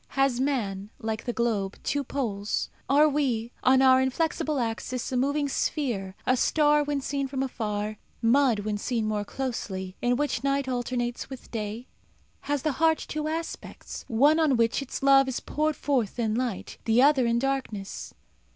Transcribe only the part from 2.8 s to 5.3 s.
Are we, on our inflexible axis, a